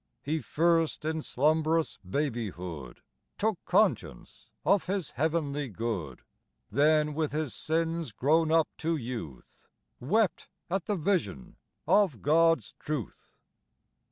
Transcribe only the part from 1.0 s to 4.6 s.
in slumbrous babyhood Took conscience